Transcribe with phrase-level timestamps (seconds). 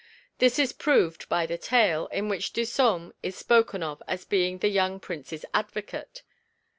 [0.39, 4.69] This is proved by the tale, in which Disome is spoken of as being the
[4.69, 6.23] young prince's advocate.